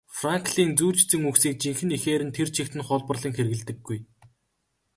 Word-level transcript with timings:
Франклин 0.19 0.69
зүйр 0.79 0.95
цэцэн 0.99 1.21
үгсийг 1.29 1.55
жинхэнэ 1.63 1.95
эхээр 1.97 2.23
нь 2.25 2.35
тэр 2.37 2.49
чигт 2.55 2.73
нь 2.77 2.85
хуулбарлан 2.85 3.33
хэрэглэдэггүй. 3.35 3.99